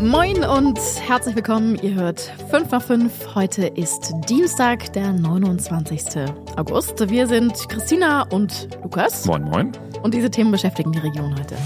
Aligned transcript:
Moin 0.00 0.44
und 0.44 0.78
herzlich 1.08 1.34
willkommen. 1.34 1.76
Ihr 1.82 1.94
hört 1.94 2.20
5 2.50 2.70
nach 2.70 2.82
5. 2.82 3.34
Heute 3.34 3.66
ist 3.66 4.12
Dienstag, 4.28 4.92
der 4.92 5.12
29. 5.12 6.24
August. 6.56 7.10
Wir 7.10 7.26
sind 7.26 7.68
Christina 7.68 8.22
und 8.22 8.68
Lukas. 8.80 9.26
Moin, 9.26 9.42
moin. 9.42 9.72
Und 10.00 10.14
diese 10.14 10.30
Themen 10.30 10.52
beschäftigen 10.52 10.92
die 10.92 11.00
Region 11.00 11.36
heute. 11.36 11.56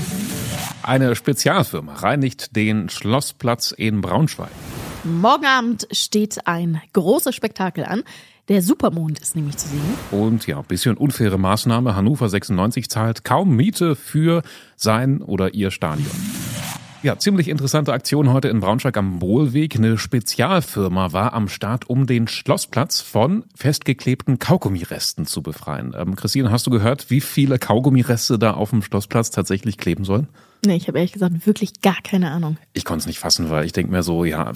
Eine 0.83 1.15
Spezialfirma 1.15 1.93
reinigt 1.93 2.57
den 2.57 2.89
Schlossplatz 2.89 3.71
in 3.71 4.01
Braunschweig. 4.01 4.51
Morgen 5.05 5.45
Abend 5.45 5.87
steht 5.91 6.47
ein 6.47 6.81
großes 6.95 7.35
Spektakel 7.35 7.85
an. 7.85 8.03
Der 8.49 8.63
Supermond 8.63 9.21
ist 9.21 9.37
nämlich 9.37 9.59
zu 9.59 9.69
sehen. 9.69 9.83
Und 10.11 10.47
ja, 10.47 10.63
bisschen 10.63 10.97
unfaire 10.97 11.39
Maßnahme. 11.39 11.95
Hannover 11.95 12.31
96 12.31 12.89
zahlt 12.89 13.25
kaum 13.25 13.55
Miete 13.55 13.95
für 13.95 14.43
sein 14.75 15.21
oder 15.21 15.53
ihr 15.53 15.71
Stadion. 15.71 16.42
Ja, 17.03 17.19
ziemlich 17.19 17.49
interessante 17.49 17.93
Aktion 17.93 18.33
heute 18.33 18.47
in 18.47 18.61
Braunschweig 18.61 18.97
am 18.97 19.19
Bohlweg. 19.19 19.75
Eine 19.75 19.99
Spezialfirma 19.99 21.13
war 21.13 21.33
am 21.33 21.49
Start, 21.49 21.91
um 21.91 22.07
den 22.07 22.29
Schlossplatz 22.29 23.01
von 23.01 23.43
festgeklebten 23.57 24.39
Kaugummiresten 24.39 25.27
zu 25.27 25.43
befreien. 25.43 25.97
Ähm, 25.99 26.15
Christine, 26.15 26.53
hast 26.53 26.65
du 26.69 26.71
gehört, 26.71 27.11
wie 27.11 27.21
viele 27.21 27.59
Kaugummireste 27.59 28.39
da 28.39 28.53
auf 28.53 28.71
dem 28.71 28.83
Schlossplatz 28.83 29.33
tatsächlich 29.33 29.79
kleben 29.79 30.05
sollen? 30.05 30.29
Nee, 30.65 30.77
ich 30.77 30.87
habe 30.87 30.99
ehrlich 30.99 31.11
gesagt 31.13 31.45
wirklich 31.45 31.81
gar 31.81 32.01
keine 32.05 32.31
Ahnung. 32.31 32.57
Ich 32.73 32.85
konnte 32.85 33.01
es 33.01 33.07
nicht 33.07 33.19
fassen, 33.19 33.51
weil 33.51 33.65
ich 33.65 33.73
denke 33.73 33.91
mir 33.91 34.05
so, 34.05 34.25
ja, 34.25 34.53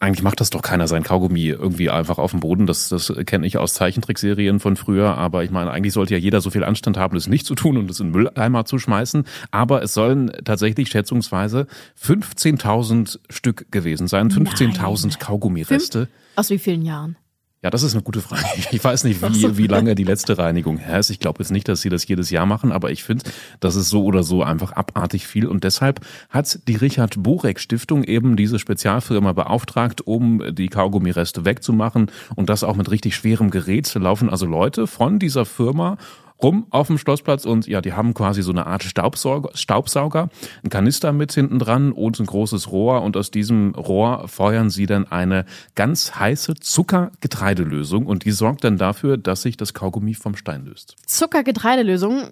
eigentlich 0.00 0.22
macht 0.22 0.40
das 0.40 0.50
doch 0.50 0.62
keiner 0.62 0.86
sein 0.86 1.02
Kaugummi 1.02 1.48
irgendwie 1.48 1.90
einfach 1.90 2.18
auf 2.18 2.30
dem 2.30 2.40
Boden. 2.40 2.66
Das, 2.66 2.88
das 2.88 3.12
kenne 3.26 3.46
ich 3.46 3.58
aus 3.58 3.74
Zeichentrickserien 3.74 4.60
von 4.60 4.76
früher. 4.76 5.16
Aber 5.16 5.42
ich 5.42 5.50
meine, 5.50 5.70
eigentlich 5.70 5.92
sollte 5.92 6.14
ja 6.14 6.20
jeder 6.20 6.40
so 6.40 6.50
viel 6.50 6.64
Anstand 6.64 6.96
haben, 6.96 7.14
das 7.14 7.26
nicht 7.26 7.46
zu 7.46 7.54
tun 7.54 7.76
und 7.76 7.90
es 7.90 7.98
in 7.98 8.10
Mülleimer 8.10 8.64
zu 8.64 8.78
schmeißen. 8.78 9.24
Aber 9.50 9.82
es 9.82 9.94
sollen 9.94 10.30
tatsächlich 10.44 10.88
schätzungsweise 10.88 11.66
15.000 12.00 13.18
Stück 13.28 13.72
gewesen 13.72 14.06
sein. 14.06 14.30
15.000 14.30 15.18
Kaugummireste. 15.18 16.06
Fünf? 16.06 16.10
Aus 16.36 16.50
wie 16.50 16.58
vielen 16.58 16.82
Jahren? 16.82 17.16
Ja, 17.60 17.70
das 17.70 17.82
ist 17.82 17.94
eine 17.94 18.02
gute 18.02 18.20
Frage. 18.20 18.44
Ich 18.70 18.84
weiß 18.84 19.04
nicht, 19.04 19.20
wie, 19.22 19.56
wie 19.56 19.66
lange 19.66 19.94
die 19.94 20.04
letzte 20.04 20.38
Reinigung 20.38 20.78
her 20.78 20.98
ist. 20.98 21.10
Ich 21.10 21.18
glaube 21.18 21.40
jetzt 21.40 21.50
nicht, 21.50 21.66
dass 21.68 21.80
sie 21.80 21.88
das 21.88 22.06
jedes 22.06 22.30
Jahr 22.30 22.46
machen, 22.46 22.70
aber 22.70 22.90
ich 22.90 23.02
finde, 23.02 23.24
das 23.60 23.74
ist 23.74 23.88
so 23.88 24.04
oder 24.04 24.22
so 24.22 24.42
einfach 24.42 24.72
abartig 24.72 25.26
viel. 25.26 25.46
Und 25.46 25.64
deshalb 25.64 26.00
hat 26.30 26.60
die 26.68 26.76
Richard 26.76 27.20
Borek 27.22 27.58
Stiftung 27.58 28.04
eben 28.04 28.36
diese 28.36 28.58
Spezialfirma 28.58 29.32
beauftragt, 29.32 30.06
um 30.06 30.42
die 30.54 30.68
Kaugummireste 30.68 31.44
wegzumachen 31.44 32.10
und 32.36 32.48
das 32.48 32.62
auch 32.62 32.76
mit 32.76 32.90
richtig 32.90 33.16
schwerem 33.16 33.50
Gerät. 33.50 33.92
Da 33.94 34.00
laufen 34.00 34.30
also 34.30 34.46
Leute 34.46 34.86
von 34.86 35.18
dieser 35.18 35.44
Firma 35.44 35.96
rum 36.42 36.66
auf 36.70 36.86
dem 36.86 36.98
Schlossplatz 36.98 37.44
und 37.44 37.66
ja, 37.66 37.80
die 37.80 37.92
haben 37.92 38.14
quasi 38.14 38.42
so 38.42 38.52
eine 38.52 38.66
Art 38.66 38.82
Staubsauger, 38.82 39.50
Staubsauger, 39.54 40.28
ein 40.62 40.70
Kanister 40.70 41.12
mit 41.12 41.32
hinten 41.32 41.58
dran 41.58 41.92
und 41.92 42.18
ein 42.20 42.26
großes 42.26 42.70
Rohr 42.70 43.02
und 43.02 43.16
aus 43.16 43.30
diesem 43.30 43.74
Rohr 43.74 44.28
feuern 44.28 44.70
sie 44.70 44.86
dann 44.86 45.06
eine 45.06 45.44
ganz 45.74 46.14
heiße 46.14 46.54
Zuckergetreidelösung 46.54 48.06
und 48.06 48.24
die 48.24 48.30
sorgt 48.30 48.64
dann 48.64 48.78
dafür, 48.78 49.16
dass 49.16 49.42
sich 49.42 49.56
das 49.56 49.74
Kaugummi 49.74 50.14
vom 50.14 50.36
Stein 50.36 50.64
löst. 50.64 50.96
Zuckergetreidelösung 51.06 52.30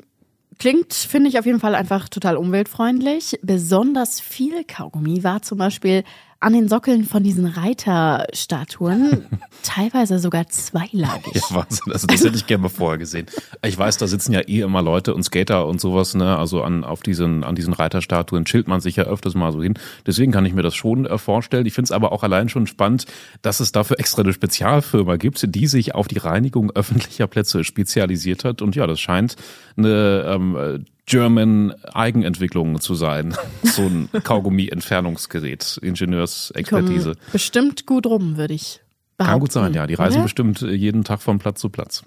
Klingt, 0.59 0.95
finde 0.95 1.29
ich 1.29 1.39
auf 1.39 1.45
jeden 1.45 1.61
Fall 1.61 1.75
einfach 1.75 2.09
total 2.09 2.39
umweltfreundlich. 2.39 3.39
Besonders 3.43 4.21
viel 4.21 4.65
Kaugummi 4.65 5.23
war 5.23 5.43
zum 5.43 5.59
Beispiel 5.59 6.03
an 6.41 6.53
den 6.53 6.69
Sockeln 6.69 7.05
von 7.05 7.23
diesen 7.23 7.47
Reiterstatuen 7.47 9.27
teilweise 9.62 10.19
sogar 10.19 10.48
zweilagig. 10.48 11.34
Ja, 11.34 11.43
Wahnsinn. 11.51 11.93
Also 11.93 12.06
das 12.06 12.25
hätte 12.25 12.37
ich 12.37 12.47
gerne 12.47 12.62
mal 12.62 12.69
vorher 12.69 12.98
gesehen. 12.98 13.27
Ich 13.65 13.77
weiß, 13.77 13.97
da 13.98 14.06
sitzen 14.06 14.33
ja 14.33 14.41
eh 14.41 14.61
immer 14.61 14.83
Leute 14.83 15.15
und 15.15 15.23
Skater 15.23 15.67
und 15.67 15.81
sowas, 15.81 16.15
ne? 16.15 16.37
Also 16.37 16.62
an, 16.62 16.84
auf 16.84 17.03
diesen, 17.03 17.43
an 17.45 17.55
diesen 17.55 17.73
Reiterstatuen 17.73 18.45
chillt 18.45 18.69
man 18.69 18.81
sich 18.81 18.97
ja 18.97 19.05
öfters 19.05 19.34
mal 19.34 19.53
so 19.53 19.62
hin. 19.62 19.75
Deswegen 20.06 20.33
kann 20.33 20.45
ich 20.45 20.53
mir 20.53 20.62
das 20.62 20.75
schon 20.75 21.06
äh, 21.06 21.19
vorstellen. 21.19 21.67
Ich 21.67 21.73
finde 21.73 21.87
es 21.87 21.93
aber 21.93 22.12
auch 22.12 22.23
allein 22.23 22.48
schon 22.48 22.67
spannend, 22.67 23.06
dass 23.43 23.61
es 23.61 23.73
dafür 23.73 23.98
extra 23.98 24.23
eine 24.23 24.33
Spezialfirma 24.33 25.17
gibt, 25.17 25.43
die 25.55 25.67
sich 25.67 25.95
auf 25.95 26.09
die 26.09 26.19
Reinigung 26.19 26.71
öffentlicher 26.73 27.27
Plätze 27.27 27.65
spezialisiert 27.65 28.44
hat. 28.44 28.62
Und 28.62 28.77
ja, 28.77 28.87
das 28.87 29.00
scheint 29.00 29.37
eine 29.77 30.25
ähm, 30.27 30.84
German 31.06 31.72
Eigenentwicklung 31.93 32.81
zu 32.81 32.94
sein. 32.94 33.34
So 33.62 33.83
ein 33.83 34.09
Kaugummi-Entfernungsgerät, 34.22 35.78
Ingenieursexpertise. 35.83 37.17
Bestimmt 37.33 37.84
gut 37.84 38.06
rum, 38.06 38.39
würde 38.39 38.55
ich 38.55 38.81
behaupten. 39.19 39.33
Kann 39.33 39.41
gut 39.41 39.53
sein, 39.53 39.75
ja. 39.75 39.87
Die 39.87 39.94
reisen 39.94 40.19
ja? 40.19 40.22
bestimmt 40.22 40.62
jeden 40.62 41.05
Tag 41.05 41.21
von 41.21 41.39
Platz 41.39 41.61
zu 41.61 41.69
Platz. 41.69 42.05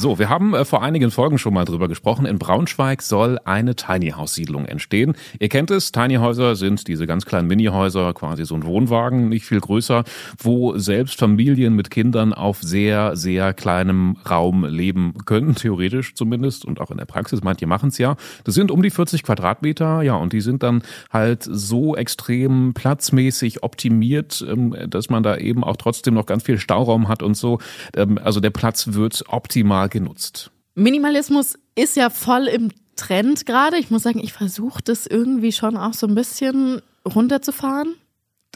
So, 0.00 0.18
wir 0.18 0.30
haben 0.30 0.54
äh, 0.54 0.64
vor 0.64 0.82
einigen 0.82 1.10
Folgen 1.10 1.36
schon 1.36 1.52
mal 1.52 1.66
drüber 1.66 1.86
gesprochen. 1.86 2.24
In 2.24 2.38
Braunschweig 2.38 3.02
soll 3.02 3.38
eine 3.44 3.76
Tiny 3.76 4.12
House 4.12 4.32
Siedlung 4.32 4.64
entstehen. 4.64 5.12
Ihr 5.38 5.50
kennt 5.50 5.70
es, 5.70 5.92
Tiny 5.92 6.14
Häuser 6.14 6.56
sind 6.56 6.88
diese 6.88 7.06
ganz 7.06 7.26
kleinen 7.26 7.48
Mini-Häuser, 7.48 8.14
quasi 8.14 8.46
so 8.46 8.54
ein 8.54 8.64
Wohnwagen, 8.64 9.28
nicht 9.28 9.44
viel 9.44 9.60
größer, 9.60 10.04
wo 10.38 10.78
selbst 10.78 11.18
Familien 11.18 11.76
mit 11.76 11.90
Kindern 11.90 12.32
auf 12.32 12.62
sehr, 12.62 13.14
sehr 13.14 13.52
kleinem 13.52 14.16
Raum 14.28 14.64
leben 14.64 15.12
können, 15.26 15.54
theoretisch 15.54 16.14
zumindest 16.14 16.64
und 16.64 16.80
auch 16.80 16.90
in 16.90 16.96
der 16.96 17.04
Praxis. 17.04 17.42
Manche 17.44 17.66
machen 17.66 17.90
es 17.90 17.98
ja. 17.98 18.16
Das 18.44 18.54
sind 18.54 18.70
um 18.70 18.82
die 18.82 18.88
40 18.88 19.22
Quadratmeter, 19.22 20.00
ja, 20.00 20.14
und 20.14 20.32
die 20.32 20.40
sind 20.40 20.62
dann 20.62 20.80
halt 21.12 21.42
so 21.42 21.94
extrem 21.94 22.72
platzmäßig 22.72 23.62
optimiert, 23.62 24.42
ähm, 24.48 24.74
dass 24.88 25.10
man 25.10 25.22
da 25.22 25.36
eben 25.36 25.62
auch 25.62 25.76
trotzdem 25.76 26.14
noch 26.14 26.24
ganz 26.24 26.44
viel 26.44 26.56
Stauraum 26.56 27.06
hat 27.08 27.22
und 27.22 27.34
so. 27.34 27.58
Ähm, 27.94 28.18
also 28.24 28.40
der 28.40 28.48
Platz 28.48 28.94
wird 28.94 29.24
optimal 29.28 29.89
genutzt. 29.90 30.50
Minimalismus 30.74 31.58
ist 31.74 31.96
ja 31.96 32.10
voll 32.10 32.46
im 32.46 32.70
Trend 32.96 33.46
gerade. 33.46 33.78
Ich 33.78 33.90
muss 33.90 34.02
sagen, 34.02 34.20
ich 34.20 34.32
versuche 34.32 34.82
das 34.82 35.06
irgendwie 35.06 35.52
schon 35.52 35.76
auch 35.76 35.94
so 35.94 36.06
ein 36.06 36.14
bisschen 36.14 36.80
runterzufahren. 37.06 37.94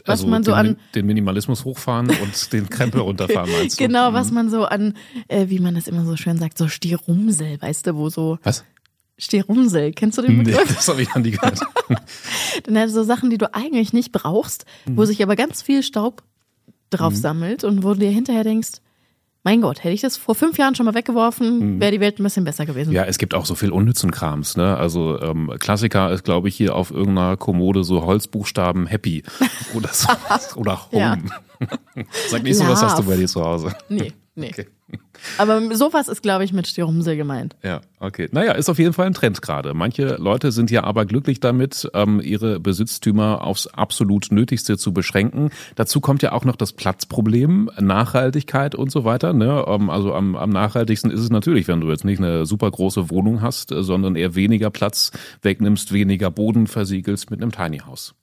Was 0.05 0.19
also 0.19 0.27
man 0.27 0.43
so 0.43 0.51
den, 0.51 0.57
an 0.57 0.77
den 0.93 1.05
Minimalismus 1.07 1.65
hochfahren 1.65 2.09
und 2.09 2.53
den 2.53 2.69
Krempel 2.69 3.01
runterfahren 3.01 3.51
meinst 3.51 3.79
du? 3.79 3.85
Genau, 3.85 4.13
was 4.13 4.29
mhm. 4.29 4.35
man 4.35 4.49
so 4.49 4.65
an, 4.65 4.93
äh, 5.27 5.49
wie 5.49 5.59
man 5.59 5.73
das 5.73 5.87
immer 5.87 6.05
so 6.05 6.15
schön 6.15 6.37
sagt, 6.37 6.57
so 6.57 6.67
Stirumsel, 6.67 7.59
weißt 7.61 7.87
du, 7.87 7.95
wo 7.95 8.09
so. 8.09 8.37
Was? 8.43 8.63
Stirumsel, 9.17 9.93
kennst 9.93 10.17
du 10.17 10.21
den 10.21 10.43
Begriff? 10.43 10.67
Nee, 10.67 10.75
das 10.75 10.87
habe 10.89 11.01
ich 11.01 11.07
noch 11.07 11.21
nie 11.23 11.31
gehört. 11.31 11.61
Dann 12.63 12.77
hat 12.77 12.89
so 12.89 13.03
Sachen, 13.03 13.29
die 13.29 13.37
du 13.37 13.53
eigentlich 13.53 13.93
nicht 13.93 14.11
brauchst, 14.11 14.65
mhm. 14.85 14.97
wo 14.97 15.05
sich 15.05 15.23
aber 15.23 15.37
ganz 15.37 15.61
viel 15.61 15.83
Staub 15.83 16.21
drauf 16.89 17.13
mhm. 17.13 17.17
sammelt 17.17 17.63
und 17.63 17.83
wo 17.83 17.93
du 17.93 18.01
dir 18.01 18.11
hinterher 18.11 18.43
denkst, 18.43 18.81
mein 19.45 19.61
Gott, 19.61 19.83
hätte 19.83 19.93
ich 19.93 20.01
das 20.01 20.17
vor 20.17 20.33
fünf 20.33 20.57
Jahren 20.57 20.73
schon 20.73 20.87
mal 20.87 20.95
weggeworfen, 20.95 21.75
mhm. 21.75 21.79
wäre 21.79 21.91
die 21.91 21.99
Welt 21.99 22.19
ein 22.19 22.23
bisschen 22.23 22.43
besser 22.43 22.65
gewesen. 22.65 22.91
Ja, 22.91 23.05
es 23.05 23.19
gibt 23.19 23.35
auch 23.35 23.45
so 23.45 23.53
viel 23.53 23.69
unnützen 23.71 24.09
Krams. 24.09 24.57
Ne? 24.57 24.75
Also 24.75 25.21
ähm, 25.21 25.53
Klassiker 25.59 26.11
ist, 26.11 26.23
glaube 26.23 26.49
ich, 26.49 26.55
hier 26.55 26.75
auf 26.75 26.89
irgendeiner 26.89 27.37
Kommode 27.37 27.83
so 27.83 28.03
Holzbuchstaben 28.03 28.87
Happy 28.87 29.23
oder, 29.75 29.89
so, 29.93 30.09
oder 30.55 30.91
Home. 30.91 31.25
Sag 32.27 32.41
nicht 32.41 32.57
so, 32.57 32.67
was 32.67 32.81
hast 32.81 32.97
du 32.97 33.03
bei 33.03 33.15
dir 33.15 33.27
zu 33.27 33.45
Hause? 33.45 33.73
Nee, 33.87 34.13
nee. 34.33 34.49
Okay. 34.49 34.65
Aber 35.37 35.75
sowas 35.75 36.07
ist, 36.07 36.21
glaube 36.21 36.43
ich, 36.43 36.53
mit 36.53 36.67
Stirumsel 36.67 37.17
gemeint. 37.17 37.55
Ja, 37.63 37.81
okay. 37.99 38.29
Naja, 38.31 38.51
ist 38.51 38.69
auf 38.69 38.77
jeden 38.77 38.93
Fall 38.93 39.07
ein 39.07 39.13
Trend 39.13 39.41
gerade. 39.41 39.73
Manche 39.73 40.15
Leute 40.15 40.51
sind 40.51 40.69
ja 40.71 40.83
aber 40.83 41.05
glücklich 41.05 41.39
damit, 41.39 41.89
ähm, 41.93 42.21
ihre 42.21 42.59
Besitztümer 42.59 43.43
aufs 43.43 43.67
absolut 43.67 44.31
Nötigste 44.31 44.77
zu 44.77 44.93
beschränken. 44.93 45.49
Dazu 45.75 46.01
kommt 46.01 46.21
ja 46.21 46.31
auch 46.31 46.45
noch 46.45 46.55
das 46.55 46.73
Platzproblem, 46.73 47.71
Nachhaltigkeit 47.79 48.75
und 48.75 48.91
so 48.91 49.03
weiter. 49.03 49.33
Ne? 49.33 49.65
Ähm, 49.67 49.89
also 49.89 50.13
am, 50.13 50.35
am 50.35 50.49
nachhaltigsten 50.51 51.11
ist 51.11 51.21
es 51.21 51.29
natürlich, 51.29 51.67
wenn 51.67 51.81
du 51.81 51.89
jetzt 51.89 52.05
nicht 52.05 52.19
eine 52.19 52.45
super 52.45 52.69
große 52.69 53.09
Wohnung 53.09 53.41
hast, 53.41 53.69
sondern 53.69 54.15
eher 54.15 54.35
weniger 54.35 54.69
Platz 54.69 55.11
wegnimmst, 55.41 55.91
weniger 55.91 56.29
Boden 56.29 56.67
versiegelst 56.67 57.31
mit 57.31 57.41
einem 57.41 57.51
Tiny 57.51 57.79
House. 57.79 58.13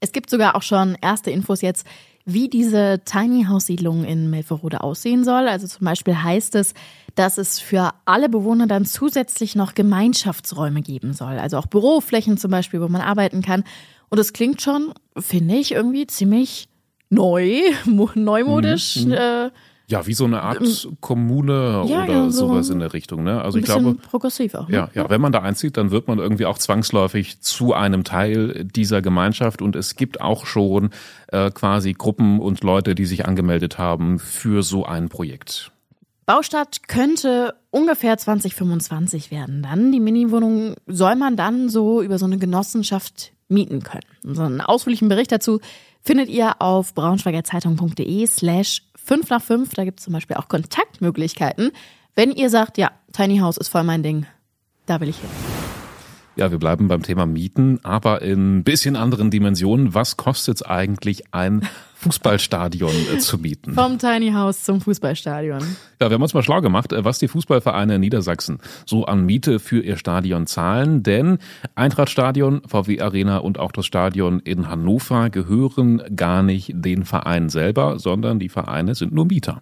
Es 0.00 0.10
gibt 0.10 0.30
sogar 0.30 0.56
auch 0.56 0.62
schon 0.62 0.96
erste 1.00 1.30
Infos 1.30 1.62
jetzt, 1.62 1.86
wie 2.24 2.48
diese 2.48 3.00
Tiny 3.04 3.44
House 3.44 3.66
Siedlung 3.66 4.04
in 4.04 4.30
Melferode 4.30 4.82
aussehen 4.82 5.24
soll. 5.24 5.48
Also 5.48 5.66
zum 5.66 5.84
Beispiel 5.84 6.22
heißt 6.22 6.54
es, 6.54 6.74
dass 7.14 7.38
es 7.38 7.58
für 7.58 7.90
alle 8.04 8.28
Bewohner 8.28 8.66
dann 8.66 8.84
zusätzlich 8.84 9.54
noch 9.54 9.74
Gemeinschaftsräume 9.74 10.82
geben 10.82 11.12
soll. 11.12 11.38
Also 11.38 11.58
auch 11.58 11.66
Büroflächen 11.66 12.38
zum 12.38 12.50
Beispiel, 12.50 12.80
wo 12.80 12.88
man 12.88 13.00
arbeiten 13.00 13.42
kann. 13.42 13.64
Und 14.08 14.18
es 14.18 14.32
klingt 14.32 14.62
schon, 14.62 14.92
finde 15.16 15.56
ich, 15.56 15.72
irgendwie 15.72 16.06
ziemlich 16.06 16.68
neu, 17.10 17.60
neumodisch. 18.14 18.96
Mhm. 18.96 19.12
Äh, 19.12 19.50
ja, 19.86 20.06
wie 20.06 20.14
so 20.14 20.24
eine 20.24 20.42
Art 20.42 20.60
ähm, 20.60 20.96
Kommune 21.00 21.84
ja, 21.86 22.04
oder 22.04 22.12
ja, 22.12 22.30
so 22.30 22.48
sowas 22.48 22.70
in 22.70 22.78
der 22.78 22.92
Richtung. 22.92 23.24
Ne? 23.24 23.42
Also 23.42 23.58
ich 23.58 23.64
glaube, 23.64 23.94
progressiv 23.94 24.54
auch. 24.54 24.68
Ne? 24.68 24.76
Ja, 24.76 24.90
ja, 24.94 25.10
wenn 25.10 25.20
man 25.20 25.32
da 25.32 25.40
einzieht, 25.40 25.76
dann 25.76 25.90
wird 25.90 26.08
man 26.08 26.18
irgendwie 26.18 26.46
auch 26.46 26.58
zwangsläufig 26.58 27.40
zu 27.40 27.74
einem 27.74 28.04
Teil 28.04 28.64
dieser 28.64 29.02
Gemeinschaft 29.02 29.62
und 29.62 29.76
es 29.76 29.96
gibt 29.96 30.20
auch 30.20 30.46
schon 30.46 30.90
äh, 31.28 31.50
quasi 31.50 31.92
Gruppen 31.92 32.40
und 32.40 32.62
Leute, 32.62 32.94
die 32.94 33.04
sich 33.04 33.26
angemeldet 33.26 33.78
haben 33.78 34.18
für 34.18 34.62
so 34.62 34.84
ein 34.84 35.08
Projekt. 35.08 35.72
Baustart 36.24 36.88
könnte 36.88 37.54
ungefähr 37.70 38.16
2025 38.16 39.30
werden. 39.30 39.62
Dann 39.62 39.90
die 39.90 40.00
Miniwohnung 40.00 40.76
soll 40.86 41.16
man 41.16 41.36
dann 41.36 41.68
so 41.68 42.00
über 42.00 42.18
so 42.18 42.26
eine 42.26 42.38
Genossenschaft 42.38 43.32
mieten 43.52 43.82
können. 43.82 44.02
So 44.22 44.42
einen 44.42 44.60
ausführlichen 44.60 45.08
Bericht 45.08 45.32
dazu 45.32 45.60
findet 46.02 46.28
ihr 46.28 46.60
auf 46.60 46.94
braunschweigerzeitung.de 46.94 48.26
slash 48.26 48.82
5 48.96 49.30
nach 49.30 49.42
5. 49.42 49.74
Da 49.74 49.84
gibt 49.84 50.00
es 50.00 50.04
zum 50.04 50.12
Beispiel 50.12 50.36
auch 50.36 50.48
Kontaktmöglichkeiten. 50.48 51.70
Wenn 52.14 52.32
ihr 52.32 52.50
sagt, 52.50 52.78
ja, 52.78 52.90
Tiny 53.12 53.38
House 53.38 53.56
ist 53.56 53.68
voll 53.68 53.84
mein 53.84 54.02
Ding, 54.02 54.26
da 54.86 55.00
will 55.00 55.08
ich 55.08 55.18
hin. 55.18 55.51
Ja, 56.34 56.50
wir 56.50 56.58
bleiben 56.58 56.88
beim 56.88 57.02
Thema 57.02 57.26
Mieten, 57.26 57.78
aber 57.82 58.22
in 58.22 58.58
ein 58.58 58.64
bisschen 58.64 58.96
anderen 58.96 59.30
Dimensionen. 59.30 59.94
Was 59.94 60.16
kostet 60.16 60.56
es 60.56 60.62
eigentlich, 60.62 61.24
ein 61.32 61.68
Fußballstadion 61.96 62.94
äh, 63.14 63.18
zu 63.18 63.36
mieten? 63.36 63.74
Vom 63.74 63.98
Tiny 63.98 64.32
House 64.32 64.64
zum 64.64 64.80
Fußballstadion. 64.80 65.60
Ja, 66.00 66.08
wir 66.08 66.14
haben 66.14 66.22
uns 66.22 66.32
mal 66.32 66.42
schlau 66.42 66.62
gemacht, 66.62 66.94
äh, 66.94 67.04
was 67.04 67.18
die 67.18 67.28
Fußballvereine 67.28 67.96
in 67.96 68.00
Niedersachsen 68.00 68.60
so 68.86 69.04
an 69.04 69.26
Miete 69.26 69.58
für 69.58 69.82
ihr 69.82 69.98
Stadion 69.98 70.46
zahlen. 70.46 71.02
Denn 71.02 71.36
Eintrachtstadion, 71.74 72.62
VW 72.66 73.02
Arena 73.02 73.36
und 73.36 73.58
auch 73.58 73.72
das 73.72 73.84
Stadion 73.84 74.40
in 74.40 74.70
Hannover 74.70 75.28
gehören 75.28 76.02
gar 76.16 76.42
nicht 76.42 76.72
den 76.74 77.04
Vereinen 77.04 77.50
selber, 77.50 77.98
sondern 77.98 78.38
die 78.38 78.48
Vereine 78.48 78.94
sind 78.94 79.12
nur 79.12 79.26
Mieter. 79.26 79.60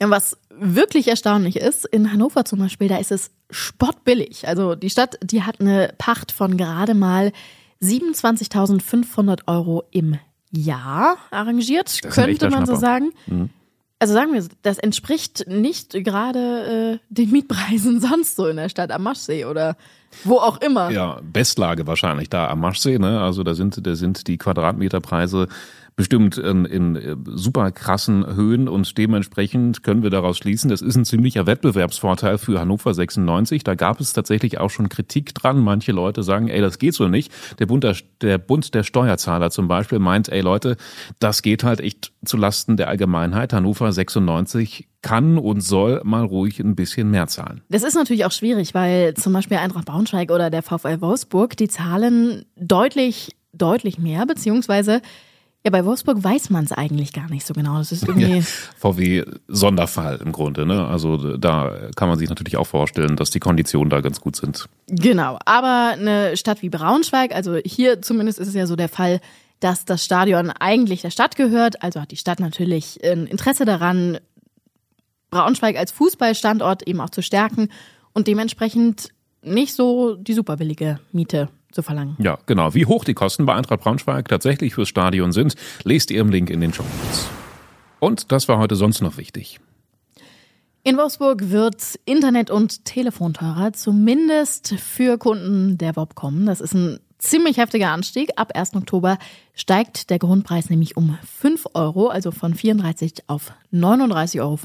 Ja, 0.00 0.10
was 0.10 0.36
wirklich 0.58 1.08
erstaunlich 1.08 1.56
ist, 1.56 1.84
in 1.86 2.12
Hannover 2.12 2.44
zum 2.44 2.58
Beispiel, 2.58 2.88
da 2.88 2.96
ist 2.96 3.12
es 3.12 3.30
spottbillig. 3.50 4.48
Also 4.48 4.74
die 4.74 4.90
Stadt, 4.90 5.18
die 5.22 5.42
hat 5.42 5.60
eine 5.60 5.92
Pacht 5.98 6.32
von 6.32 6.56
gerade 6.56 6.94
mal 6.94 7.32
27.500 7.82 9.40
Euro 9.46 9.84
im 9.90 10.18
Jahr 10.50 11.16
arrangiert, 11.30 12.00
könnte 12.10 12.50
man 12.50 12.66
so 12.66 12.76
sagen. 12.76 13.12
Mhm. 13.26 13.50
Also 13.98 14.12
sagen 14.12 14.34
wir, 14.34 14.44
das 14.60 14.78
entspricht 14.78 15.46
nicht 15.48 15.92
gerade 15.92 16.98
äh, 17.00 17.06
den 17.08 17.30
Mietpreisen 17.30 18.00
sonst 18.00 18.36
so 18.36 18.46
in 18.46 18.56
der 18.56 18.68
Stadt 18.68 18.90
am 18.90 19.02
Maschsee 19.02 19.46
oder 19.46 19.76
wo 20.24 20.36
auch 20.36 20.60
immer. 20.60 20.90
Ja, 20.90 21.20
Bestlage 21.22 21.86
wahrscheinlich 21.86 22.28
da 22.28 22.48
am 22.48 22.60
Maschsee, 22.60 22.98
ne? 22.98 23.20
Also 23.20 23.42
da 23.42 23.54
sind, 23.54 23.86
da 23.86 23.94
sind 23.94 24.26
die 24.28 24.36
Quadratmeterpreise 24.36 25.48
bestimmt 25.96 26.36
in, 26.36 26.66
in 26.66 26.96
äh, 26.96 27.16
super 27.24 27.72
krassen 27.72 28.36
Höhen 28.36 28.68
und 28.68 28.98
dementsprechend 28.98 29.82
können 29.82 30.02
wir 30.02 30.10
daraus 30.10 30.36
schließen, 30.36 30.68
das 30.68 30.82
ist 30.82 30.94
ein 30.94 31.06
ziemlicher 31.06 31.46
Wettbewerbsvorteil 31.46 32.36
für 32.36 32.60
Hannover 32.60 32.92
96. 32.92 33.64
Da 33.64 33.74
gab 33.74 33.98
es 33.98 34.12
tatsächlich 34.12 34.58
auch 34.58 34.68
schon 34.68 34.90
Kritik 34.90 35.34
dran. 35.34 35.58
Manche 35.58 35.92
Leute 35.92 36.22
sagen, 36.22 36.48
ey, 36.48 36.60
das 36.60 36.78
geht 36.78 36.94
so 36.94 37.08
nicht. 37.08 37.32
Der 37.58 37.66
Bund 37.66 37.82
der, 37.82 37.96
der 38.20 38.36
Bund 38.36 38.74
der 38.74 38.82
Steuerzahler 38.82 39.50
zum 39.50 39.68
Beispiel 39.68 39.98
meint, 39.98 40.28
ey 40.28 40.42
Leute, 40.42 40.76
das 41.18 41.40
geht 41.40 41.64
halt 41.64 41.80
echt 41.80 42.12
zu 42.26 42.36
Lasten 42.36 42.76
der 42.76 42.88
Allgemeinheit. 42.88 43.54
Hannover 43.54 43.90
96 43.90 44.88
kann 45.00 45.38
und 45.38 45.60
soll 45.62 46.02
mal 46.04 46.24
ruhig 46.24 46.60
ein 46.60 46.76
bisschen 46.76 47.10
mehr 47.10 47.26
zahlen. 47.26 47.62
Das 47.70 47.82
ist 47.82 47.94
natürlich 47.94 48.26
auch 48.26 48.32
schwierig, 48.32 48.74
weil 48.74 49.14
zum 49.14 49.32
Beispiel 49.32 49.56
Eintracht 49.56 49.86
Braunschweig 49.86 50.30
oder 50.30 50.50
der 50.50 50.62
VfL 50.62 51.00
Wolfsburg, 51.00 51.56
die 51.56 51.68
zahlen 51.68 52.44
deutlich, 52.56 53.36
deutlich 53.52 53.98
mehr, 53.98 54.26
beziehungsweise 54.26 55.00
ja, 55.66 55.70
bei 55.70 55.84
Wolfsburg 55.84 56.22
weiß 56.22 56.50
man 56.50 56.64
es 56.64 56.70
eigentlich 56.70 57.12
gar 57.12 57.28
nicht 57.28 57.44
so 57.44 57.52
genau. 57.52 57.78
Das 57.78 57.90
ist 57.90 58.06
irgendwie. 58.06 58.36
Ja, 58.36 58.42
VW 58.78 59.24
Sonderfall 59.48 60.20
im 60.24 60.30
Grunde, 60.30 60.64
ne? 60.64 60.86
Also 60.86 61.36
da 61.36 61.90
kann 61.96 62.08
man 62.08 62.16
sich 62.20 62.28
natürlich 62.28 62.56
auch 62.56 62.68
vorstellen, 62.68 63.16
dass 63.16 63.30
die 63.30 63.40
Konditionen 63.40 63.90
da 63.90 64.00
ganz 64.00 64.20
gut 64.20 64.36
sind. 64.36 64.68
Genau. 64.86 65.40
Aber 65.44 65.94
eine 65.94 66.36
Stadt 66.36 66.62
wie 66.62 66.68
Braunschweig, 66.68 67.34
also 67.34 67.56
hier 67.64 68.00
zumindest 68.00 68.38
ist 68.38 68.46
es 68.46 68.54
ja 68.54 68.68
so 68.68 68.76
der 68.76 68.88
Fall, 68.88 69.20
dass 69.58 69.84
das 69.84 70.04
Stadion 70.04 70.50
eigentlich 70.50 71.02
der 71.02 71.10
Stadt 71.10 71.34
gehört. 71.34 71.82
Also 71.82 72.00
hat 72.00 72.12
die 72.12 72.16
Stadt 72.16 72.38
natürlich 72.38 73.00
ein 73.02 73.26
Interesse 73.26 73.64
daran, 73.64 74.18
Braunschweig 75.30 75.76
als 75.76 75.90
Fußballstandort 75.90 76.86
eben 76.86 77.00
auch 77.00 77.10
zu 77.10 77.22
stärken 77.22 77.70
und 78.12 78.28
dementsprechend 78.28 79.08
nicht 79.42 79.74
so 79.74 80.14
die 80.14 80.34
super 80.34 80.58
billige 80.58 81.00
Miete 81.10 81.48
zu 81.72 81.82
verlangen. 81.82 82.16
Ja, 82.18 82.38
genau. 82.46 82.74
Wie 82.74 82.86
hoch 82.86 83.04
die 83.04 83.14
Kosten 83.14 83.46
bei 83.46 83.54
Eintracht 83.54 83.80
Braunschweig 83.80 84.28
tatsächlich 84.28 84.74
fürs 84.74 84.88
Stadion 84.88 85.32
sind, 85.32 85.54
lest 85.84 86.10
ihr 86.10 86.20
im 86.20 86.30
Link 86.30 86.50
in 86.50 86.60
den 86.60 86.72
Show 86.72 86.84
Notes. 86.84 87.28
Und 87.98 88.32
das 88.32 88.48
war 88.48 88.58
heute 88.58 88.76
sonst 88.76 89.00
noch 89.00 89.16
wichtig. 89.16 89.60
In 90.82 90.96
Wolfsburg 90.96 91.50
wird 91.50 91.98
Internet 92.04 92.50
und 92.50 92.84
Telefon 92.84 93.34
teurer, 93.34 93.72
zumindest 93.72 94.74
für 94.78 95.18
Kunden 95.18 95.78
der 95.78 95.96
Wobcom. 95.96 96.46
Das 96.46 96.60
ist 96.60 96.74
ein 96.74 97.00
ziemlich 97.18 97.56
heftiger 97.56 97.90
Anstieg. 97.90 98.30
Ab 98.36 98.52
1. 98.54 98.74
Oktober 98.74 99.18
steigt 99.54 100.10
der 100.10 100.18
Grundpreis 100.18 100.68
nämlich 100.68 100.96
um 100.96 101.18
5 101.24 101.66
Euro, 101.74 102.08
also 102.08 102.30
von 102.30 102.54
34 102.54 103.24
auf 103.26 103.52
39,95 103.72 104.40
Euro. 104.40 104.58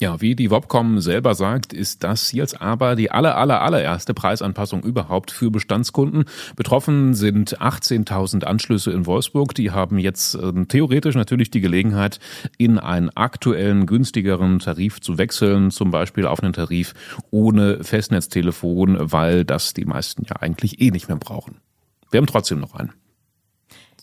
Ja, 0.00 0.20
wie 0.20 0.34
die 0.34 0.50
Wobcom 0.50 1.00
selber 1.00 1.34
sagt, 1.34 1.72
ist 1.72 2.02
das 2.02 2.32
jetzt 2.32 2.60
aber 2.60 2.96
die 2.96 3.10
aller, 3.12 3.36
aller, 3.36 3.62
allererste 3.62 4.12
Preisanpassung 4.12 4.82
überhaupt 4.82 5.30
für 5.30 5.50
Bestandskunden. 5.50 6.24
Betroffen 6.56 7.14
sind 7.14 7.60
18.000 7.60 8.44
Anschlüsse 8.44 8.90
in 8.90 9.06
Wolfsburg. 9.06 9.54
Die 9.54 9.70
haben 9.70 9.98
jetzt 9.98 10.34
äh, 10.34 10.52
theoretisch 10.66 11.14
natürlich 11.14 11.50
die 11.50 11.60
Gelegenheit, 11.60 12.18
in 12.58 12.78
einen 12.78 13.10
aktuellen, 13.10 13.86
günstigeren 13.86 14.58
Tarif 14.58 15.00
zu 15.00 15.16
wechseln, 15.16 15.70
zum 15.70 15.92
Beispiel 15.92 16.26
auf 16.26 16.42
einen 16.42 16.52
Tarif 16.52 16.94
ohne 17.30 17.84
Festnetztelefon, 17.84 18.96
weil 19.12 19.44
das 19.44 19.74
die 19.74 19.84
meisten 19.84 20.24
ja 20.28 20.36
eigentlich 20.36 20.80
eh 20.80 20.90
nicht 20.90 21.08
mehr 21.08 21.18
brauchen. 21.18 21.60
Wir 22.10 22.18
haben 22.18 22.26
trotzdem 22.26 22.60
noch 22.60 22.74
einen. 22.74 22.92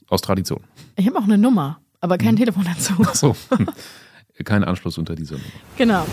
Aus 0.09 0.21
Tradition. 0.21 0.62
Ich 0.98 1.07
habe 1.07 1.18
auch 1.18 1.24
eine 1.24 1.38
Nummer, 1.38 1.80
aber 2.01 2.18
kein 2.18 2.30
hm. 2.30 2.38
Telefon 2.38 2.65
dazu. 2.65 2.94
Ach 3.06 3.15
so. 3.15 3.36
Kein 4.44 4.63
Anschluss 4.63 4.98
unter 4.98 5.13
dieser 5.13 5.36
Nummer. 5.36 5.50
Genau. 5.77 6.06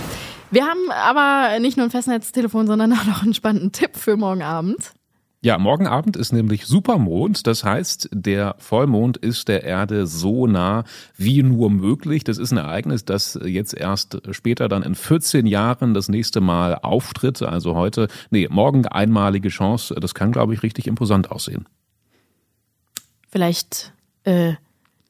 Wir 0.50 0.67
haben 0.67 0.90
aber 0.90 1.58
nicht 1.61 1.76
nur 1.76 1.87
ein 1.87 1.90
Festnetztelefon, 1.90 2.67
sondern 2.67 2.93
auch 2.93 3.05
noch 3.05 3.23
einen 3.23 3.32
spannenden 3.32 3.73
Tipp 3.73 3.96
für 3.96 4.17
morgen 4.17 4.43
Abend. 4.43 4.93
Ja, 5.40 5.56
morgen 5.56 5.87
Abend 5.87 6.17
ist 6.17 6.32
nämlich 6.32 6.67
Supermond. 6.67 7.46
Das 7.46 7.62
heißt, 7.62 8.08
der 8.12 8.56
Vollmond 8.58 9.19
ist 9.19 9.46
der 9.46 9.62
Erde 9.62 10.08
so 10.08 10.49
nah 10.49 10.82
wie 11.17 11.44
nur 11.44 11.70
möglich. 11.70 12.25
Das 12.25 12.38
ist 12.38 12.50
ein 12.50 12.58
Ereignis, 12.58 13.05
das 13.05 13.38
jetzt 13.44 13.73
erst 13.73 14.20
später 14.32 14.69
dann 14.69 14.82
in 14.82 14.96
14 14.96 15.46
Jahren 15.46 15.94
das 15.94 16.08
nächste 16.08 16.41
Mal 16.41 16.75
auftritt. 16.75 17.41
Also 17.43 17.76
heute, 17.76 18.08
nee, 18.31 18.49
morgen 18.50 18.87
einmalige 18.87 19.49
Chance. 19.49 19.94
Das 20.00 20.12
kann, 20.12 20.32
glaube 20.32 20.55
ich, 20.55 20.64
richtig 20.64 20.88
imposant 20.88 21.31
aussehen. 21.31 21.67
Vielleicht 23.29 23.93
äh, 24.25 24.55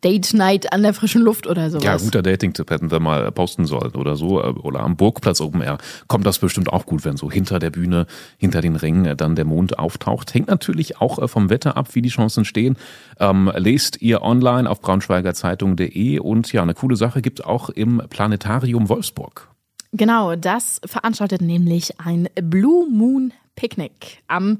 Date 0.04 0.32
Night 0.32 0.72
an 0.72 0.82
der 0.82 0.94
frischen 0.94 1.22
Luft 1.22 1.48
oder 1.48 1.70
sowas. 1.70 1.84
Ja, 1.84 1.96
guter 1.96 2.22
Dating-Tipp 2.22 2.70
hätten 2.70 2.90
wir 2.90 3.00
mal 3.00 3.32
posten 3.32 3.66
sollen 3.66 3.94
oder 3.96 4.14
so. 4.14 4.40
Äh, 4.40 4.50
oder 4.50 4.80
am 4.80 4.96
Burgplatz 4.96 5.40
Open 5.40 5.60
Air 5.60 5.78
kommt 6.06 6.24
das 6.24 6.38
bestimmt 6.38 6.72
auch 6.72 6.86
gut, 6.86 7.04
wenn 7.04 7.16
so 7.16 7.30
hinter 7.30 7.58
der 7.58 7.70
Bühne, 7.70 8.06
hinter 8.36 8.60
den 8.60 8.76
Ringen 8.76 9.06
äh, 9.06 9.16
dann 9.16 9.34
der 9.34 9.44
Mond 9.44 9.78
auftaucht. 9.78 10.34
Hängt 10.34 10.48
natürlich 10.48 11.00
auch 11.00 11.18
äh, 11.18 11.26
vom 11.26 11.50
Wetter 11.50 11.76
ab, 11.76 11.94
wie 11.94 12.02
die 12.02 12.10
Chancen 12.10 12.44
stehen. 12.44 12.76
Ähm, 13.18 13.50
lest 13.56 14.00
ihr 14.00 14.22
online 14.22 14.70
auf 14.70 14.80
braunschweigerzeitung.de 14.80 16.20
und 16.20 16.52
ja, 16.52 16.62
eine 16.62 16.74
coole 16.74 16.94
Sache 16.94 17.20
gibt 17.20 17.44
auch 17.44 17.68
im 17.68 18.00
Planetarium 18.08 18.88
Wolfsburg. 18.88 19.48
Genau, 19.92 20.36
das 20.36 20.80
veranstaltet 20.84 21.40
nämlich 21.40 21.98
ein 21.98 22.28
Blue 22.40 22.88
Moon 22.88 23.32
Picknick 23.56 24.22
am 24.28 24.58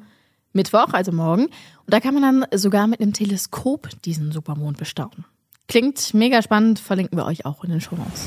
Mittwoch, 0.58 0.92
also 0.92 1.12
morgen. 1.12 1.44
Und 1.44 1.52
da 1.86 2.00
kann 2.00 2.14
man 2.14 2.22
dann 2.22 2.58
sogar 2.58 2.86
mit 2.86 3.00
einem 3.00 3.12
Teleskop 3.12 3.88
diesen 4.04 4.32
Supermond 4.32 4.76
bestaunen. 4.76 5.24
Klingt 5.68 6.12
mega 6.14 6.42
spannend, 6.42 6.80
verlinken 6.80 7.16
wir 7.16 7.24
euch 7.24 7.46
auch 7.46 7.62
in 7.62 7.70
den 7.70 7.80
Show 7.80 7.94
Notes. 7.94 8.26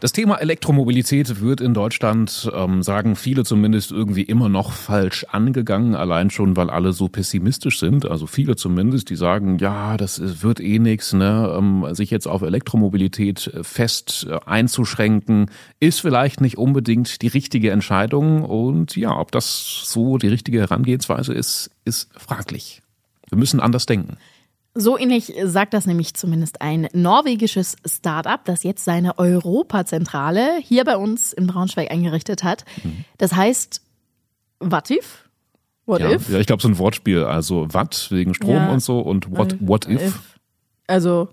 Das 0.00 0.12
Thema 0.12 0.36
Elektromobilität 0.36 1.42
wird 1.42 1.60
in 1.60 1.74
Deutschland, 1.74 2.50
ähm, 2.54 2.82
sagen 2.82 3.16
viele 3.16 3.44
zumindest, 3.44 3.92
irgendwie 3.92 4.22
immer 4.22 4.48
noch 4.48 4.72
falsch 4.72 5.26
angegangen, 5.30 5.94
allein 5.94 6.30
schon, 6.30 6.56
weil 6.56 6.70
alle 6.70 6.94
so 6.94 7.08
pessimistisch 7.08 7.78
sind. 7.78 8.10
Also 8.10 8.26
viele 8.26 8.56
zumindest, 8.56 9.10
die 9.10 9.16
sagen, 9.16 9.58
ja, 9.58 9.98
das 9.98 10.42
wird 10.42 10.58
eh 10.58 10.78
nix, 10.78 11.12
ne? 11.12 11.54
Ähm, 11.54 11.86
sich 11.90 12.10
jetzt 12.10 12.26
auf 12.26 12.40
Elektromobilität 12.40 13.52
fest 13.60 14.26
äh, 14.30 14.38
einzuschränken, 14.46 15.50
ist 15.80 16.00
vielleicht 16.00 16.40
nicht 16.40 16.56
unbedingt 16.56 17.20
die 17.20 17.28
richtige 17.28 17.70
Entscheidung. 17.70 18.42
Und 18.42 18.96
ja, 18.96 19.14
ob 19.14 19.30
das 19.32 19.82
so 19.84 20.16
die 20.16 20.28
richtige 20.28 20.60
Herangehensweise 20.60 21.34
ist, 21.34 21.72
ist 21.84 22.08
fraglich. 22.18 22.80
Wir 23.28 23.36
müssen 23.36 23.60
anders 23.60 23.84
denken. 23.84 24.16
So 24.74 24.96
ähnlich 24.96 25.34
sagt 25.44 25.74
das 25.74 25.86
nämlich 25.86 26.14
zumindest 26.14 26.62
ein 26.62 26.88
norwegisches 26.92 27.76
Start-up, 27.84 28.44
das 28.44 28.62
jetzt 28.62 28.84
seine 28.84 29.18
Europazentrale 29.18 30.58
hier 30.62 30.84
bei 30.84 30.96
uns 30.96 31.32
in 31.32 31.48
Braunschweig 31.48 31.90
eingerichtet 31.90 32.44
hat. 32.44 32.64
Das 33.18 33.34
heißt 33.34 33.82
Watif? 34.60 35.28
What 35.86 36.00
ja, 36.00 36.12
if? 36.12 36.28
Ja, 36.28 36.38
ich 36.38 36.46
glaube, 36.46 36.62
so 36.62 36.68
ein 36.68 36.78
Wortspiel. 36.78 37.24
Also 37.24 37.66
Watt 37.72 38.08
wegen 38.10 38.32
Strom 38.34 38.54
ja. 38.54 38.72
und 38.72 38.80
so 38.80 39.00
und 39.00 39.36
What, 39.36 39.56
what 39.60 39.88
if? 39.88 40.00
if. 40.00 40.38
Also 40.86 41.28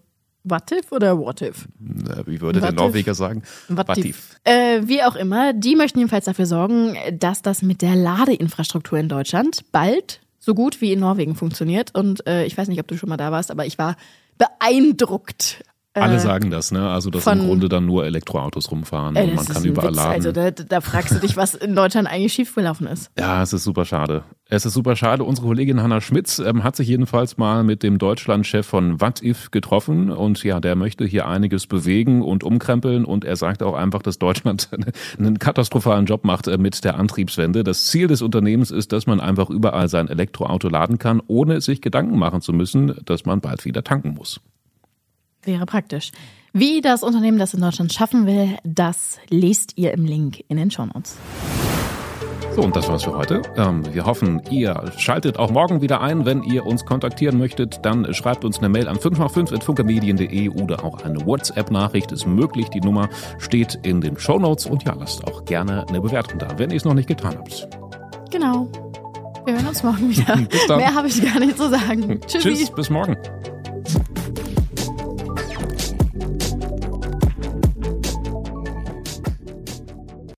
What 0.49 0.71
if 0.71 0.91
oder 0.91 1.19
What 1.19 1.41
if? 1.41 1.67
Wie 1.79 2.41
würde 2.41 2.61
what 2.61 2.69
der 2.69 2.71
Norweger 2.71 3.13
sagen? 3.13 3.43
What 3.67 3.97
if? 3.97 4.35
Äh, 4.45 4.81
wie 4.83 5.03
auch 5.03 5.15
immer, 5.15 5.53
die 5.53 5.75
möchten 5.75 5.99
jedenfalls 5.99 6.25
dafür 6.25 6.45
sorgen, 6.45 6.95
dass 7.11 7.41
das 7.41 7.61
mit 7.61 7.81
der 7.81 7.95
Ladeinfrastruktur 7.95 8.97
in 8.97 9.09
Deutschland 9.09 9.65
bald 9.71 10.21
so 10.47 10.55
gut 10.55 10.79
wie 10.81 10.93
in 10.93 10.99
Norwegen 11.01 11.35
funktioniert. 11.35 11.93
Und 11.93 12.25
äh, 12.25 12.45
ich 12.45 12.57
weiß 12.57 12.67
nicht, 12.69 12.79
ob 12.79 12.87
du 12.87 12.97
schon 12.97 13.09
mal 13.09 13.17
da 13.17 13.31
warst, 13.31 13.51
aber 13.51 13.65
ich 13.67 13.77
war 13.77 13.95
beeindruckt. 14.37 15.63
Alle 15.93 16.15
Äh, 16.15 16.19
sagen 16.19 16.51
das, 16.51 16.71
ne? 16.71 16.89
Also, 16.89 17.09
dass 17.09 17.23
von- 17.23 17.39
im 17.39 17.45
Grunde 17.47 17.69
dann 17.69 17.85
nur 17.85 18.05
Elektroautos 18.05 18.69
rumfahren 18.71 19.15
Äh, 19.15 19.23
und 19.23 19.35
man 19.35 19.45
kann 19.45 19.63
überall 19.65 19.89
Witz. 19.89 19.95
laden. 19.97 20.13
Also 20.13 20.31
da, 20.31 20.51
da 20.51 20.81
fragst 20.81 21.11
du 21.15 21.19
dich, 21.19 21.35
was 21.35 21.55
in 21.55 21.75
Deutschland 21.75 22.07
eigentlich 22.07 22.33
schiefgelaufen 22.33 22.85
ist. 22.87 23.09
Ja, 23.17 23.41
es 23.41 23.51
ist 23.53 23.63
super 23.63 23.83
schade. 23.83 24.23
Es 24.49 24.65
ist 24.65 24.73
super 24.73 24.95
schade. 24.95 25.25
Unsere 25.25 25.47
Kollegin 25.47 25.81
Hanna 25.83 25.99
Schmitz 25.99 26.39
ähm, 26.39 26.63
hat 26.63 26.77
sich 26.77 26.87
jedenfalls 26.87 27.37
mal 27.37 27.65
mit 27.65 27.83
dem 27.83 27.97
Deutschlandchef 27.97 28.65
von 28.65 29.01
What 29.01 29.21
If 29.21 29.51
getroffen 29.51 30.09
und 30.09 30.41
ja, 30.41 30.61
der 30.61 30.77
möchte 30.77 31.03
hier 31.03 31.27
einiges 31.27 31.67
bewegen 31.67 32.21
und 32.21 32.45
umkrempeln 32.45 33.03
und 33.03 33.25
er 33.25 33.35
sagt 33.35 33.61
auch 33.61 33.73
einfach, 33.73 34.01
dass 34.01 34.19
Deutschland 34.19 34.69
einen 35.19 35.37
katastrophalen 35.37 36.05
Job 36.05 36.23
macht 36.23 36.47
äh, 36.47 36.57
mit 36.57 36.85
der 36.85 36.97
Antriebswende. 36.97 37.65
Das 37.65 37.87
Ziel 37.87 38.07
des 38.07 38.21
Unternehmens 38.21 38.71
ist, 38.71 38.93
dass 38.93 39.05
man 39.05 39.19
einfach 39.19 39.49
überall 39.49 39.89
sein 39.89 40.07
Elektroauto 40.07 40.69
laden 40.69 40.97
kann, 40.97 41.21
ohne 41.27 41.59
sich 41.59 41.81
Gedanken 41.81 42.17
machen 42.17 42.39
zu 42.39 42.53
müssen, 42.53 42.95
dass 43.03 43.25
man 43.25 43.41
bald 43.41 43.65
wieder 43.65 43.83
tanken 43.83 44.13
muss. 44.13 44.39
Wäre 45.43 45.65
praktisch. 45.65 46.11
Wie 46.53 46.79
das 46.79 47.03
Unternehmen 47.03 47.37
das 47.37 47.53
in 47.53 47.59
Deutschland 47.59 47.91
schaffen 47.91 48.25
will, 48.25 48.57
das 48.63 49.17
lest 49.29 49.73
ihr 49.75 49.91
im 49.91 50.05
Link 50.05 50.41
in 50.47 50.55
den 50.55 50.71
Shownotes. 50.71 51.17
So, 52.57 52.63
und 52.63 52.75
das 52.75 52.89
war's 52.89 53.03
für 53.03 53.15
heute. 53.15 53.43
Ähm, 53.55 53.83
wir 53.93 54.07
hoffen, 54.07 54.41
ihr 54.49 54.91
schaltet 54.97 55.37
auch 55.37 55.51
morgen 55.51 55.79
wieder 55.79 56.01
ein. 56.01 56.25
Wenn 56.25 56.41
ihr 56.41 56.65
uns 56.65 56.85
kontaktieren 56.85 57.37
möchtet, 57.37 57.85
dann 57.85 58.11
schreibt 58.15 58.43
uns 58.43 58.57
eine 58.57 58.67
Mail 58.67 58.87
an 58.87 58.97
5x5.funkermedien.de 58.97 60.49
oder 60.49 60.83
auch 60.83 61.03
eine 61.03 61.23
WhatsApp-Nachricht 61.23 62.11
ist 62.11 62.25
möglich. 62.25 62.69
Die 62.69 62.81
Nummer 62.81 63.09
steht 63.37 63.77
in 63.83 64.01
den 64.01 64.17
Shownotes 64.17 64.65
und 64.65 64.83
ja, 64.85 64.95
lasst 64.95 65.23
auch 65.27 65.45
gerne 65.45 65.87
eine 65.87 66.01
Bewertung 66.01 66.39
da, 66.39 66.47
wenn 66.57 66.71
ihr 66.71 66.77
es 66.77 66.83
noch 66.83 66.95
nicht 66.95 67.07
getan 67.07 67.35
habt. 67.37 67.67
Genau. 68.31 68.67
Wir 69.45 69.53
hören 69.53 69.67
uns 69.67 69.83
morgen 69.83 70.09
wieder. 70.09 70.35
Mehr 70.77 70.95
habe 70.95 71.09
ich 71.09 71.23
gar 71.23 71.39
nicht 71.39 71.57
zu 71.59 71.69
sagen. 71.69 72.19
Tschüssi. 72.25 72.55
Tschüss, 72.55 72.71
bis 72.71 72.89
morgen. 72.89 73.15